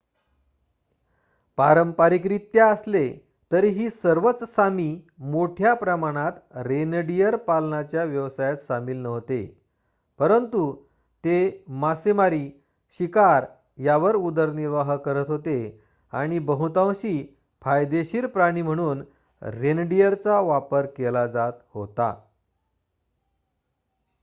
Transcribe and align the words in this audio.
पारंपारिकरित्या 1.57 2.67
असले 2.67 3.09
तरीही 3.51 3.89
सर्वच 3.89 4.43
सामी 4.43 5.01
मोठ्या 5.19 5.73
प्रमाणात 5.73 6.31
रेनडिअर 6.55 7.35
पालनाच्या 7.35 8.03
व्यवसायात 8.03 8.57
सामील 8.57 8.97
नव्हते 8.97 9.57
परंतु 10.19 10.71
ते 11.23 11.63
मासेमारी 11.67 12.49
शिकार 12.99 13.45
यावर 13.77 14.15
उदरनिर्वाह 14.15 14.95
करत 14.95 15.25
होते 15.27 15.81
आणि 16.13 16.39
बहुतांशी 16.39 17.35
फायदेशीर 17.61 18.27
प्राणी 18.27 18.61
म्हणून 18.61 19.03
रेनडिअरचा 19.41 20.39
वापर 20.39 20.85
केला 20.85 21.27
जात 21.27 21.53
होता 21.73 22.13